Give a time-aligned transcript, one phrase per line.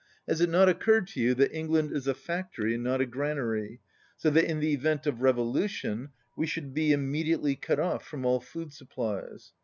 [0.27, 3.81] Has it not occurred to you that England is a factory and not a granary,
[4.17, 8.39] so that in the event of revolution we should be immediately cut off from all
[8.39, 9.51] food supplies.